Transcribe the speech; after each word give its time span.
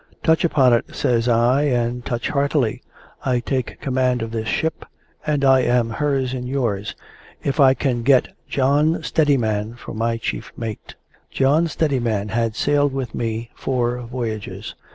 "Touch 0.23 0.43
upon 0.43 0.73
it," 0.73 0.95
says 0.95 1.27
I, 1.27 1.61
"and 1.61 2.03
touch 2.03 2.29
heartily. 2.29 2.81
I 3.23 3.39
take 3.39 3.79
command 3.81 4.23
of 4.23 4.31
this 4.31 4.47
ship, 4.47 4.83
and 5.27 5.45
I 5.45 5.59
am 5.59 5.91
hers 5.91 6.33
and 6.33 6.47
yours, 6.47 6.95
if 7.43 7.59
I 7.59 7.75
can 7.75 8.01
get 8.01 8.29
John 8.49 9.03
Steadiman 9.03 9.75
for 9.75 9.93
my 9.93 10.17
chief 10.17 10.51
mate." 10.57 10.95
John 11.29 11.67
Steadiman 11.67 12.29
had 12.29 12.55
sailed 12.55 12.93
with 12.93 13.13
me 13.13 13.51
four 13.53 13.99
voyages. 13.99 14.73